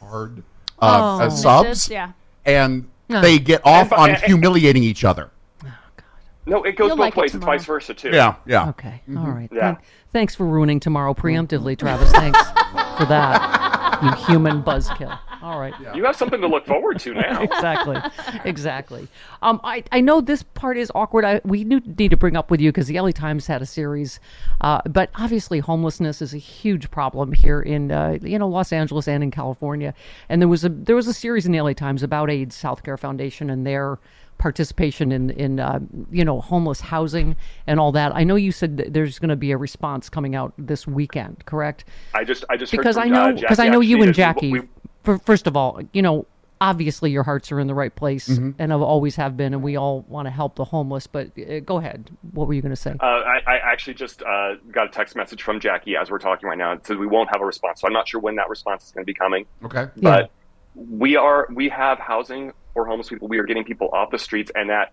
tard 0.00 0.42
uh, 0.82 1.18
Oh. 1.20 1.24
uh, 1.26 1.30
subs, 1.30 1.88
Yeah. 1.88 2.10
and 2.44 2.88
No. 3.08 3.20
they 3.20 3.38
get 3.38 3.60
off 3.64 3.92
And- 3.92 4.00
on 4.00 4.10
and- 4.10 4.18
humiliating 4.24 4.82
each 4.82 5.04
other. 5.04 5.30
Oh 5.64 5.68
god. 5.96 6.04
No, 6.46 6.62
it 6.64 6.74
goes 6.76 6.88
You'll 6.88 6.96
both 6.96 7.04
like 7.04 7.16
it 7.16 7.20
ways. 7.20 7.34
It's 7.36 7.44
vice 7.44 7.64
versa 7.64 7.94
too. 7.94 8.10
Yeah, 8.10 8.34
yeah. 8.44 8.70
Okay. 8.70 9.02
All 9.16 9.26
right. 9.26 9.48
Yeah. 9.52 9.60
Thank- 9.74 9.78
thanks 10.12 10.34
for 10.34 10.46
ruining 10.46 10.80
tomorrow 10.80 11.14
preemptively, 11.14 11.78
Travis. 11.78 12.10
Thanks 12.10 12.38
for 13.00 13.06
that. 13.06 14.02
You 14.02 14.10
human 14.26 14.62
buzzkill. 14.62 15.18
All 15.42 15.58
right. 15.58 15.74
You 15.94 16.04
have 16.04 16.16
something 16.16 16.40
to 16.40 16.46
look 16.46 16.66
forward 16.66 16.98
to 17.00 17.14
now. 17.14 17.42
exactly, 17.42 17.98
exactly. 18.44 19.08
Um, 19.42 19.60
I, 19.64 19.84
I 19.90 20.00
know 20.00 20.20
this 20.20 20.42
part 20.42 20.76
is 20.76 20.92
awkward. 20.94 21.24
I, 21.24 21.40
we 21.44 21.64
need 21.64 22.10
to 22.10 22.16
bring 22.16 22.36
up 22.36 22.50
with 22.50 22.60
you 22.60 22.70
because 22.70 22.86
the 22.88 23.00
LA 23.00 23.10
Times 23.10 23.46
had 23.46 23.62
a 23.62 23.66
series, 23.66 24.20
uh, 24.60 24.82
but 24.88 25.10
obviously 25.14 25.60
homelessness 25.60 26.20
is 26.20 26.34
a 26.34 26.38
huge 26.38 26.90
problem 26.90 27.32
here 27.32 27.60
in 27.62 27.90
uh, 27.90 28.18
you 28.22 28.38
know 28.38 28.48
Los 28.48 28.72
Angeles 28.72 29.08
and 29.08 29.22
in 29.22 29.30
California. 29.30 29.94
And 30.28 30.42
there 30.42 30.48
was 30.48 30.64
a 30.64 30.68
there 30.68 30.96
was 30.96 31.06
a 31.06 31.14
series 31.14 31.46
in 31.46 31.52
the 31.52 31.60
LA 31.60 31.72
Times 31.72 32.02
about 32.02 32.30
AIDS 32.30 32.62
Healthcare 32.62 32.98
Foundation 32.98 33.48
and 33.48 33.66
their 33.66 33.98
participation 34.40 35.12
in 35.12 35.30
in 35.30 35.60
uh, 35.60 35.78
you 36.10 36.24
know 36.24 36.40
homeless 36.40 36.80
housing 36.80 37.36
and 37.68 37.78
all 37.78 37.92
that. 37.92 38.12
I 38.16 38.24
know 38.24 38.34
you 38.34 38.50
said 38.50 38.78
that 38.78 38.92
there's 38.92 39.18
going 39.20 39.28
to 39.28 39.36
be 39.36 39.52
a 39.52 39.56
response 39.56 40.08
coming 40.08 40.34
out 40.34 40.52
this 40.58 40.86
weekend, 40.86 41.44
correct? 41.46 41.84
I 42.14 42.24
just, 42.24 42.44
I 42.50 42.56
just 42.56 42.72
because 42.72 42.96
heard 42.96 43.04
I 43.04 43.08
know 43.08 43.24
uh, 43.28 43.32
because 43.32 43.58
Jackie 43.58 43.68
I 43.68 43.70
know 43.70 43.80
you 43.80 44.02
and 44.02 44.12
Jackie. 44.14 44.52
we- 44.52 44.68
for, 45.04 45.18
first 45.20 45.46
of 45.46 45.56
all, 45.56 45.80
you 45.94 46.02
know, 46.02 46.26
obviously 46.60 47.10
your 47.10 47.22
hearts 47.22 47.50
are 47.52 47.58
in 47.58 47.66
the 47.68 47.74
right 47.74 47.94
place, 47.94 48.28
Mm-hmm. 48.28 48.50
and 48.58 48.70
have 48.70 48.82
always 48.82 49.16
have 49.16 49.34
been, 49.34 49.54
and 49.54 49.62
we 49.62 49.76
all 49.76 50.02
want 50.08 50.26
to 50.26 50.30
help 50.30 50.56
the 50.56 50.64
homeless. 50.64 51.06
But 51.06 51.30
uh, 51.38 51.60
go 51.60 51.78
ahead. 51.78 52.10
What 52.32 52.48
were 52.48 52.52
you 52.54 52.60
going 52.60 52.74
to 52.74 52.76
say? 52.76 52.94
Uh, 53.00 53.04
I, 53.06 53.40
I 53.46 53.56
actually 53.72 53.94
just 53.94 54.22
uh, 54.22 54.56
got 54.70 54.88
a 54.88 54.90
text 54.90 55.16
message 55.16 55.42
from 55.42 55.58
Jackie 55.58 55.96
as 55.96 56.10
we're 56.10 56.18
talking 56.18 56.48
right 56.48 56.58
now. 56.58 56.72
It 56.72 56.86
says 56.86 56.98
we 56.98 57.06
won't 57.06 57.30
have 57.30 57.40
a 57.40 57.46
response, 57.46 57.80
so 57.80 57.86
I'm 57.86 57.94
not 57.94 58.06
sure 58.08 58.20
when 58.20 58.36
that 58.36 58.50
response 58.50 58.84
is 58.86 58.92
going 58.92 59.04
to 59.04 59.06
be 59.06 59.14
coming. 59.14 59.46
Okay. 59.64 59.82
Yeah. 59.82 59.88
But 60.02 60.30
we 60.74 61.16
are 61.16 61.48
we 61.50 61.68
have 61.70 61.98
housing 61.98 62.52
for 62.74 62.86
homeless 62.86 63.08
people. 63.08 63.28
We 63.28 63.38
are 63.38 63.44
getting 63.44 63.64
people 63.64 63.88
off 63.92 64.10
the 64.10 64.18
streets, 64.18 64.50
and 64.54 64.70
that 64.70 64.92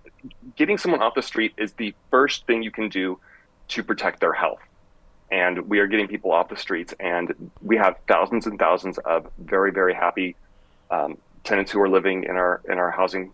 getting 0.56 0.78
someone 0.78 1.02
off 1.02 1.14
the 1.16 1.22
street 1.22 1.54
is 1.58 1.74
the 1.74 1.94
first 2.12 2.46
thing 2.48 2.64
you 2.64 2.72
can 2.72 2.90
do 2.90 3.20
to 3.70 3.84
protect 3.84 4.20
their 4.20 4.34
health. 4.34 4.60
And 5.32 5.68
we 5.68 5.80
are 5.80 5.88
getting 5.88 6.08
people 6.08 6.32
off 6.32 6.50
the 6.50 6.56
streets, 6.58 6.94
and 7.00 7.52
we 7.62 7.76
have 7.78 7.98
thousands 8.08 8.48
and 8.48 8.58
thousands 8.58 8.98
of 9.00 9.28
very 9.40 9.72
very 9.72 9.94
happy 9.94 10.36
um, 10.90 11.18
tenants 11.44 11.72
who 11.72 11.82
are 11.82 11.90
living 11.90 12.24
in 12.24 12.32
our 12.38 12.62
in 12.70 12.78
our 12.78 12.92
housing. 12.92 13.32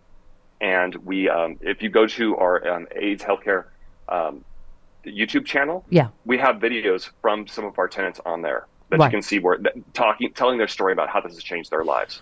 And 0.61 0.95
we, 0.97 1.27
um, 1.29 1.57
if 1.61 1.81
you 1.83 1.89
go 1.89 2.07
to 2.07 2.37
our 2.37 2.65
um, 2.67 2.87
AIDS 2.95 3.21
healthcare 3.21 3.65
um, 4.07 4.45
YouTube 5.05 5.45
channel, 5.45 5.83
Yeah. 5.89 6.07
we 6.25 6.37
have 6.37 6.55
videos 6.57 7.09
from 7.21 7.47
some 7.47 7.65
of 7.65 7.77
our 7.77 7.89
tenants 7.89 8.21
on 8.25 8.41
there 8.41 8.65
that 8.89 8.99
Right. 8.99 9.07
you 9.07 9.11
can 9.11 9.21
see 9.21 9.39
where 9.39 9.57
that, 9.57 9.73
talking, 9.93 10.31
telling 10.31 10.57
their 10.57 10.69
story 10.69 10.93
about 10.93 11.09
how 11.09 11.19
this 11.19 11.33
has 11.33 11.43
changed 11.43 11.69
their 11.69 11.83
lives. 11.83 12.21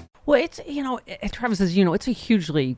Well, 0.31 0.41
it's 0.41 0.61
you 0.65 0.81
know, 0.81 0.97
Travis 1.33 1.57
says 1.57 1.75
you 1.75 1.83
know 1.83 1.93
it's 1.93 2.07
a 2.07 2.13
hugely 2.13 2.77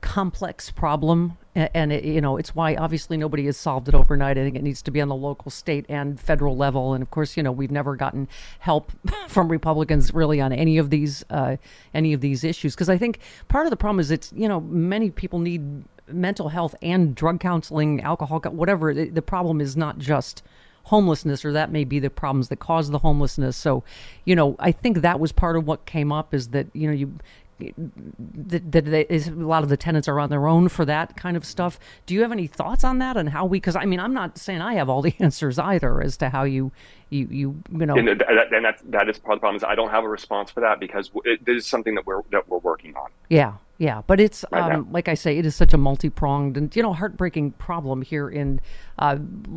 complex 0.00 0.70
problem, 0.70 1.36
and 1.54 1.92
it, 1.92 2.02
you 2.02 2.22
know 2.22 2.38
it's 2.38 2.54
why 2.54 2.76
obviously 2.76 3.18
nobody 3.18 3.44
has 3.44 3.58
solved 3.58 3.90
it 3.90 3.94
overnight. 3.94 4.38
I 4.38 4.42
think 4.42 4.56
it 4.56 4.62
needs 4.62 4.80
to 4.80 4.90
be 4.90 5.02
on 5.02 5.08
the 5.08 5.14
local, 5.14 5.50
state, 5.50 5.84
and 5.90 6.18
federal 6.18 6.56
level. 6.56 6.94
And 6.94 7.02
of 7.02 7.10
course, 7.10 7.36
you 7.36 7.42
know 7.42 7.52
we've 7.52 7.70
never 7.70 7.94
gotten 7.94 8.26
help 8.60 8.90
from 9.28 9.50
Republicans 9.50 10.14
really 10.14 10.40
on 10.40 10.50
any 10.50 10.78
of 10.78 10.88
these 10.88 11.26
uh, 11.28 11.56
any 11.92 12.14
of 12.14 12.22
these 12.22 12.42
issues 12.42 12.74
because 12.74 12.88
I 12.88 12.96
think 12.96 13.18
part 13.48 13.66
of 13.66 13.70
the 13.70 13.76
problem 13.76 14.00
is 14.00 14.10
it's 14.10 14.32
you 14.34 14.48
know 14.48 14.58
many 14.58 15.10
people 15.10 15.40
need 15.40 15.84
mental 16.10 16.48
health 16.48 16.74
and 16.80 17.14
drug 17.14 17.38
counseling, 17.38 18.00
alcohol, 18.00 18.40
whatever. 18.40 18.94
The 18.94 19.20
problem 19.20 19.60
is 19.60 19.76
not 19.76 19.98
just 19.98 20.42
homelessness 20.88 21.44
or 21.44 21.52
that 21.52 21.70
may 21.70 21.84
be 21.84 21.98
the 21.98 22.10
problems 22.10 22.48
that 22.48 22.58
cause 22.58 22.90
the 22.90 22.98
homelessness. 22.98 23.56
So 23.56 23.84
you 24.24 24.36
know 24.36 24.56
i 24.58 24.72
think 24.72 25.00
that 25.00 25.20
was 25.20 25.32
part 25.32 25.56
of 25.56 25.66
what 25.66 25.86
came 25.86 26.12
up 26.12 26.34
is 26.34 26.48
that 26.48 26.66
you 26.74 26.86
know 26.86 26.94
you 26.94 27.18
that, 27.58 28.70
that 28.70 28.84
they, 28.84 29.04
a 29.08 29.30
lot 29.30 29.64
of 29.64 29.68
the 29.68 29.76
tenants 29.76 30.06
are 30.06 30.20
on 30.20 30.30
their 30.30 30.46
own 30.46 30.68
for 30.68 30.84
that 30.84 31.16
kind 31.16 31.36
of 31.36 31.44
stuff. 31.44 31.80
Do 32.06 32.14
you 32.14 32.22
have 32.22 32.30
any 32.30 32.46
thoughts 32.46 32.84
on 32.84 33.00
that 33.00 33.16
and 33.16 33.28
how 33.28 33.46
we 33.46 33.58
because 33.58 33.74
i 33.74 33.84
mean 33.84 33.98
i'm 33.98 34.14
not 34.14 34.38
saying 34.38 34.60
i 34.60 34.74
have 34.74 34.88
all 34.88 35.02
the 35.02 35.12
answers 35.20 35.58
either 35.58 36.00
as 36.00 36.16
to 36.18 36.28
how 36.28 36.44
you 36.44 36.70
you 37.10 37.26
you 37.30 37.62
you 37.72 37.86
know. 37.86 37.96
And, 37.96 38.06
th- 38.06 38.18
that, 38.18 38.52
and 38.52 38.64
that's, 38.64 38.82
that 38.82 39.08
is 39.08 39.18
part 39.18 39.34
of 39.34 39.38
the 39.38 39.40
problem 39.40 39.56
is 39.56 39.64
I 39.64 39.74
don't 39.74 39.90
have 39.90 40.04
a 40.04 40.08
response 40.08 40.50
for 40.50 40.60
that 40.60 40.78
because 40.78 41.10
it, 41.24 41.44
this 41.44 41.64
is 41.64 41.66
something 41.66 41.94
that 41.96 42.06
we're 42.06 42.22
that 42.30 42.48
we're 42.48 42.58
working 42.58 42.94
on. 42.96 43.10
Yeah, 43.28 43.54
yeah, 43.78 44.02
but 44.08 44.18
it's 44.18 44.44
Right 44.50 44.72
um, 44.72 44.92
like 44.92 45.08
I 45.08 45.14
say, 45.14 45.38
it 45.38 45.46
is 45.46 45.54
such 45.54 45.72
a 45.72 45.78
multi-pronged 45.78 46.56
and 46.56 46.74
you 46.74 46.82
know 46.82 46.92
heartbreaking 46.92 47.52
problem 47.52 48.02
here 48.02 48.28
in, 48.28 48.60
uh, 48.98 49.16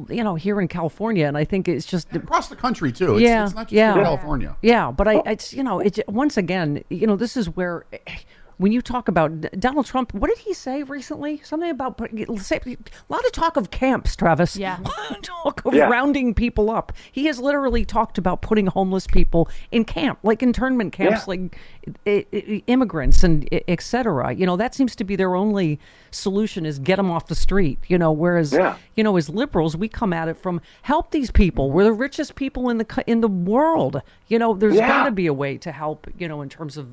you 0.10 0.24
know, 0.24 0.36
here 0.36 0.62
in 0.62 0.68
California, 0.68 1.25
and 1.25 1.36
I 1.36 1.44
think 1.44 1.68
it's 1.68 1.88
just 1.88 2.16
Across 2.16 2.50
the 2.50 2.56
country 2.56 2.92
too. 2.92 3.16
It's, 3.16 3.24
yeah, 3.24 3.46
it's 3.46 3.56
not 3.56 3.68
just 3.68 3.74
yeah, 3.74 3.94
California. 3.94 4.56
Yeah, 4.62 4.92
but 4.92 5.08
I, 5.08 5.24
it's 5.25 5.54
you 5.54 5.63
know, 5.63 5.80
it's 5.80 6.00
once 6.08 6.38
again, 6.38 6.84
you 6.90 7.08
know, 7.08 7.16
this 7.16 7.36
is 7.36 7.50
where 7.50 7.86
when 8.62 8.72
you 8.72 8.80
talk 8.82 9.08
about 9.08 9.41
Donald 9.60 9.88
Trump, 9.88 10.13
what 10.13 10.27
did 10.30 10.38
he 10.38 10.53
say 10.53 10.84
recently? 10.84 11.41
Something 11.44 11.72
about 11.72 12.00
a 12.00 12.77
lot 13.10 13.25
of 13.25 13.32
talk 13.32 13.58
of 13.58 13.72
camps, 13.72 14.15
Travis. 14.15 14.56
Yeah. 14.56 14.77
talk 15.24 15.65
of 15.65 15.74
Yeah. 15.74 15.89
rounding 15.89 16.36
people 16.36 16.70
up. 16.70 16.94
He 17.12 17.25
has 17.25 17.39
literally 17.39 17.86
talked 17.86 18.20
about 18.20 18.44
putting 18.44 18.68
homeless 18.68 19.08
people 19.08 19.50
in 19.72 19.84
camp, 19.84 20.20
like 20.22 20.44
internment 20.44 20.94
camps, 20.94 21.22
Yeah. 21.22 21.25
like 21.27 21.58
i- 22.06 22.25
i- 22.32 22.63
immigrants 22.68 23.24
and 23.24 23.48
i- 23.51 23.63
et 23.68 23.82
cetera. 23.82 24.32
You 24.34 24.46
know, 24.46 24.56
that 24.58 24.75
seems 24.75 24.96
to 24.98 25.03
be 25.03 25.15
their 25.15 25.36
only 25.36 25.80
solution 26.12 26.63
is 26.65 26.77
get 26.77 26.98
them 26.98 27.10
off 27.10 27.25
the 27.27 27.36
street. 27.36 27.80
You 27.88 27.98
know, 27.98 28.12
whereas 28.12 28.53
Yeah. 28.53 28.75
you 28.96 29.03
know, 29.03 29.18
as 29.18 29.27
liberals, 29.27 29.75
we 29.75 29.88
come 29.88 30.13
at 30.13 30.27
it 30.27 30.38
from 30.38 30.62
help 30.84 31.10
these 31.10 31.32
people. 31.32 31.72
We're 31.72 31.86
the 31.86 31.94
richest 31.94 32.36
people 32.36 32.70
in 32.70 32.77
the 32.77 33.03
in 33.08 33.22
the 33.22 33.27
world. 33.27 34.01
You 34.27 34.38
know, 34.38 34.53
there's 34.53 34.75
Yeah. 34.75 34.88
got 34.88 35.06
to 35.06 35.12
be 35.12 35.25
a 35.25 35.34
way 35.34 35.58
to 35.58 35.72
help. 35.72 36.06
You 36.20 36.27
know, 36.27 36.41
in 36.44 36.50
terms 36.50 36.77
of 36.77 36.88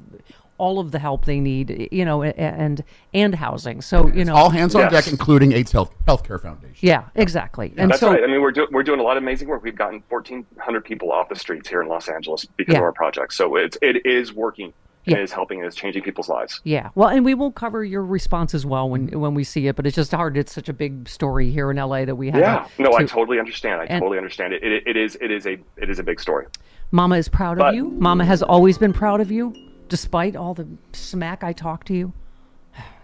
all 0.58 0.78
of 0.78 0.90
the 0.92 0.98
help 0.98 1.24
they 1.24 1.40
need. 1.40 1.88
You 1.90 2.04
know, 2.04 2.22
and 2.22 2.82
and 3.14 3.34
housing. 3.34 3.80
So 3.80 4.08
you 4.08 4.24
know, 4.24 4.34
All 4.34 4.50
hands 4.50 4.74
on 4.74 4.82
Yes. 4.82 5.04
deck, 5.04 5.08
including 5.12 5.52
AIDS 5.52 5.72
Health 5.72 5.92
Healthcare 6.06 6.40
Foundation. 6.40 6.86
yeah, 6.86 7.04
exactly. 7.14 7.72
and 7.76 7.90
That's 7.90 8.00
so 8.00 8.10
right. 8.10 8.22
I 8.22 8.26
mean, 8.26 8.40
we're 8.42 8.52
do- 8.52 8.68
we're 8.70 8.82
doing 8.82 9.00
a 9.00 9.02
lot 9.02 9.16
of 9.16 9.22
amazing 9.22 9.48
work. 9.48 9.62
We've 9.62 9.74
gotten 9.74 10.02
1,400 10.08 10.84
people 10.84 11.10
off 11.12 11.28
the 11.28 11.36
streets 11.36 11.68
here 11.68 11.80
in 11.82 11.88
Los 11.88 12.08
Angeles 12.08 12.44
because 12.56 12.72
Yeah. 12.74 12.78
of 12.78 12.84
our 12.84 12.92
project. 12.92 13.32
So 13.32 13.56
it's 13.56 13.78
it 13.82 14.04
is 14.06 14.34
working. 14.34 14.72
Yeah. 15.04 15.16
It 15.16 15.22
is 15.22 15.32
helping. 15.32 15.58
And 15.60 15.64
It 15.64 15.68
is 15.68 15.74
changing 15.74 16.02
people's 16.02 16.28
lives. 16.28 16.60
Yeah, 16.64 16.90
well, 16.94 17.08
and 17.08 17.24
we 17.24 17.32
will 17.32 17.50
cover 17.50 17.82
your 17.82 18.04
response 18.04 18.52
as 18.54 18.66
well 18.66 18.90
when 18.90 19.08
when 19.18 19.32
we 19.34 19.42
see 19.42 19.66
it. 19.66 19.74
But 19.76 19.86
it's 19.86 19.96
just 19.96 20.12
hard. 20.12 20.36
It's 20.36 20.52
such 20.52 20.68
a 20.68 20.74
big 20.74 21.08
story 21.08 21.50
here 21.50 21.70
in 21.70 21.78
LA 21.78 22.04
that 22.04 22.16
we 22.16 22.28
have. 22.30 22.40
Yeah. 22.40 22.66
No, 22.78 22.92
I 22.94 23.04
totally 23.04 23.38
understand. 23.38 23.80
I 23.80 23.84
and- 23.86 24.00
totally 24.02 24.18
understand 24.18 24.52
it. 24.52 24.62
It, 24.62 24.82
it 24.86 24.96
is 24.98 25.16
it 25.20 25.30
is 25.30 25.46
a 25.46 25.56
it 25.78 25.88
is 25.88 25.98
a 25.98 26.02
big 26.02 26.20
story. 26.20 26.46
Mama 26.90 27.16
is 27.16 27.28
proud 27.28 27.58
of 27.60 27.74
you. 27.74 27.84
Mama 27.90 28.24
has 28.26 28.42
always 28.42 28.76
been 28.76 28.92
proud 28.92 29.20
of 29.22 29.30
you, 29.30 29.54
despite 29.88 30.36
all 30.36 30.54
the 30.54 30.66
smack 30.92 31.42
I 31.44 31.52
talk 31.52 31.84
to 31.84 31.94
you. 31.94 32.12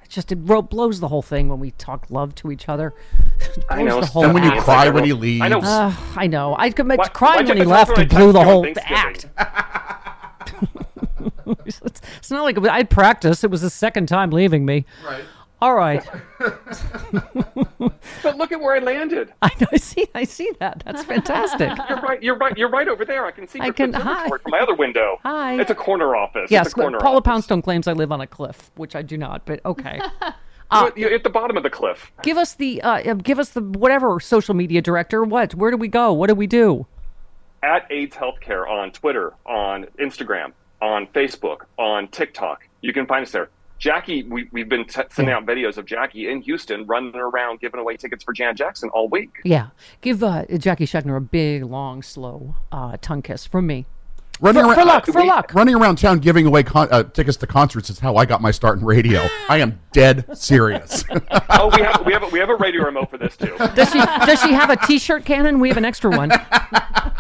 It 0.02 0.10
just 0.10 0.30
it 0.32 0.38
ro- 0.42 0.62
blows 0.62 1.00
the 1.00 1.08
whole 1.08 1.22
thing 1.22 1.48
when 1.48 1.58
we 1.60 1.70
talk 1.72 2.06
love 2.10 2.34
to 2.36 2.50
each 2.52 2.68
other. 2.68 2.92
I 3.70 3.82
know. 3.82 4.00
the 4.00 4.06
whole 4.06 4.24
And 4.24 4.34
when 4.34 4.44
you 4.44 4.50
cry 4.60 4.84
like 4.84 4.94
when 4.94 5.04
he 5.04 5.10
everyone- 5.10 5.20
leaves. 5.22 5.42
I 5.42 5.48
know. 5.48 5.60
Ugh, 5.62 5.94
I 6.16 6.26
know. 6.26 6.54
I 6.58 6.70
could 6.70 6.86
Why- 6.88 6.96
crying 7.08 7.46
when 7.48 7.56
he 7.56 7.64
left. 7.64 7.94
tell 7.94 8.04
It 8.04 8.12
me 8.12 8.16
blew 8.18 8.32
the 8.32 8.44
whole 8.44 8.66
act. 8.84 9.26
it's, 11.66 11.80
it's 12.18 12.30
not 12.30 12.42
like 12.44 12.58
I'd 12.68 12.90
practiced. 12.90 13.44
It 13.44 13.50
was 13.50 13.62
the 13.62 13.70
second 13.70 14.06
time 14.06 14.30
leaving 14.30 14.64
me. 14.64 14.84
Right. 15.04 15.24
All 15.64 15.74
right. 15.74 16.06
But 18.22 18.36
look 18.38 18.52
at 18.52 18.60
where 18.60 18.74
I 18.74 18.78
landed. 18.80 19.32
I, 19.42 19.50
know, 19.60 19.66
I 19.72 19.76
see. 19.76 20.06
I 20.14 20.24
see 20.24 20.50
that. 20.60 20.82
That's 20.84 21.04
fantastic. 21.14 21.70
You're 21.88 22.00
right. 22.00 22.22
You're 22.22 22.36
right. 22.36 22.56
You're 22.56 22.68
right 22.70 22.88
over 22.88 23.04
there. 23.04 23.24
I 23.26 23.30
can 23.30 23.46
see 23.48 23.60
I 23.60 23.70
can- 23.70 23.92
hi. 23.94 24.28
from 24.28 24.40
my 24.48 24.58
other 24.60 24.74
window. 24.74 25.18
Hi. 25.22 25.58
It's 25.60 25.70
a 25.70 25.74
corner 25.74 26.16
office. 26.16 26.50
yes, 26.50 26.66
It's 26.66 26.74
a 26.74 26.80
corner 26.80 26.98
Paula 26.98 27.18
office. 27.18 27.26
Poundstone 27.30 27.62
claims 27.62 27.86
I 27.88 27.92
live 27.92 28.12
on 28.12 28.20
a 28.20 28.26
cliff, 28.26 28.70
which 28.76 28.94
I 28.96 29.00
do 29.02 29.16
not. 29.16 29.46
But 29.46 29.60
okay. 29.64 30.00
You- 30.72 30.92
You're 30.96 31.12
at 31.14 31.22
the 31.24 31.30
bottom 31.30 31.56
of 31.56 31.62
the 31.62 31.70
cliff. 31.70 32.10
give 32.22 32.36
us 32.36 32.54
the 32.54 32.82
uh, 32.82 33.10
uh, 33.12 33.14
give 33.14 33.38
us 33.38 33.50
the 33.50 33.60
whatever 33.62 34.18
social 34.20 34.54
media 34.54 34.82
director. 34.82 35.22
What? 35.22 35.54
Where 35.54 35.70
do 35.70 35.76
we 35.76 35.88
go? 35.88 36.12
What 36.12 36.28
do 36.28 36.34
we 36.34 36.46
do? 36.46 36.86
At 37.62 37.86
AIDS 37.90 38.16
Healthcare 38.16 38.68
on 38.68 38.90
Twitter, 38.90 39.32
on 39.46 39.84
Instagram, 40.00 40.52
on 40.82 41.06
Facebook, 41.08 41.60
on 41.78 42.08
TikTok. 42.08 42.66
You 42.80 42.92
can 42.92 43.06
find 43.06 43.22
us 43.24 43.30
there. 43.30 43.48
Jackie, 43.84 44.22
we, 44.22 44.48
we've 44.50 44.70
been 44.70 44.86
t- 44.86 45.02
sending 45.10 45.34
out 45.34 45.44
videos 45.44 45.76
of 45.76 45.84
Jackie 45.84 46.30
in 46.30 46.40
Houston 46.40 46.86
running 46.86 47.14
around 47.16 47.60
giving 47.60 47.78
away 47.78 47.98
tickets 47.98 48.24
for 48.24 48.32
Jan 48.32 48.56
Jackson 48.56 48.88
all 48.94 49.10
week. 49.10 49.28
Yeah, 49.44 49.68
give 50.00 50.22
uh, 50.22 50.46
Jackie 50.56 50.86
Schechner 50.86 51.18
a 51.18 51.20
big, 51.20 51.64
long, 51.64 52.00
slow 52.00 52.54
uh, 52.72 52.96
tongue 53.02 53.20
kiss 53.20 53.44
from 53.44 53.66
me. 53.66 53.84
Running 54.40 54.62
For- 54.62 54.68
around, 54.68 54.74
for 54.76 54.84
luck, 54.86 55.08
uh, 55.10 55.12
for 55.12 55.20
we- 55.20 55.28
luck. 55.28 55.52
Running 55.54 55.74
around 55.74 55.96
town 55.96 56.20
giving 56.20 56.46
away 56.46 56.62
con- 56.62 56.88
uh, 56.90 57.02
tickets 57.02 57.36
to 57.36 57.46
concerts 57.46 57.90
is 57.90 57.98
how 57.98 58.16
I 58.16 58.24
got 58.24 58.40
my 58.40 58.52
start 58.52 58.78
in 58.78 58.86
radio. 58.86 59.20
I 59.50 59.58
am 59.58 59.78
dead 59.92 60.34
serious. 60.34 61.04
oh, 61.50 61.70
we 61.76 61.82
have 61.82 62.06
we 62.06 62.14
have 62.14 62.22
a, 62.22 62.28
we 62.28 62.38
have 62.38 62.48
a 62.48 62.56
radio 62.56 62.86
remote 62.86 63.10
for 63.10 63.18
this 63.18 63.36
too. 63.36 63.54
Does 63.74 63.92
she 63.92 63.98
does 63.98 64.40
she 64.40 64.54
have 64.54 64.70
a 64.70 64.76
T-shirt 64.76 65.26
cannon? 65.26 65.60
We 65.60 65.68
have 65.68 65.76
an 65.76 65.84
extra 65.84 66.10
one. 66.10 66.32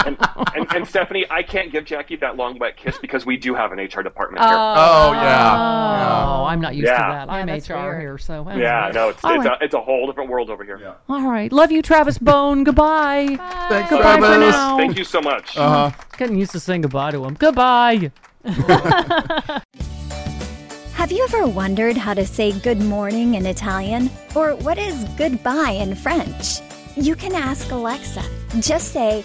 And, 0.06 0.16
and, 0.54 0.63
and 0.74 0.86
Stephanie, 0.86 1.24
I 1.30 1.42
can't 1.42 1.70
give 1.72 1.84
Jackie 1.84 2.16
that 2.16 2.36
long 2.36 2.58
wet 2.58 2.76
kiss 2.76 2.98
because 2.98 3.24
we 3.24 3.36
do 3.36 3.54
have 3.54 3.72
an 3.72 3.78
HR 3.78 4.02
department 4.02 4.44
here. 4.44 4.54
oh 4.56 5.12
yeah. 5.12 6.24
Oh, 6.26 6.44
I'm 6.44 6.60
not 6.60 6.74
used 6.74 6.86
Yeah. 6.88 6.96
to 7.06 7.12
that. 7.12 7.30
I'm 7.30 7.46
that's 7.46 7.68
HR 7.68 7.74
weird. 7.74 8.00
here, 8.00 8.18
so 8.18 8.46
yeah, 8.56 8.90
no, 8.94 9.08
it's 9.10 9.24
All 9.24 9.34
it's, 9.36 9.44
right. 9.46 9.60
a, 9.60 9.64
it's 9.64 9.74
a 9.74 9.80
whole 9.80 10.06
different 10.06 10.30
world 10.30 10.50
over 10.50 10.64
here. 10.64 10.94
All 11.08 11.28
right, 11.30 11.52
love 11.52 11.70
you, 11.72 11.82
Travis 11.82 12.18
Bone. 12.18 12.64
Goodbye. 12.68 13.26
Thanks, 13.68 13.90
Goodbye 13.90 14.14
for 14.16 14.20
Travis. 14.20 14.54
now. 14.54 14.76
Thank 14.76 14.98
you 14.98 15.04
so 15.04 15.20
much. 15.20 15.56
Uh-huh. 15.56 15.90
Getting 16.18 16.36
used 16.38 16.52
to 16.52 16.60
saying 16.60 16.82
goodbye 16.82 17.10
to 17.12 17.24
him. 17.24 17.34
Goodbye. 17.34 18.10
Have 20.94 21.12
you 21.12 21.24
ever 21.24 21.46
wondered 21.46 21.96
how 21.96 22.14
to 22.14 22.24
say 22.26 22.52
good 22.60 22.80
morning 22.80 23.34
in 23.34 23.46
Italian? 23.46 24.10
Or 24.34 24.54
what 24.56 24.78
is 24.78 25.04
goodbye 25.16 25.72
in 25.72 25.94
French? 25.94 26.60
You 26.96 27.14
can 27.16 27.34
ask 27.34 27.70
Alexa. 27.72 28.22
Just 28.60 28.92
say, 28.92 29.24